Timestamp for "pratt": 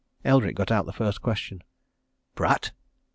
2.33-2.71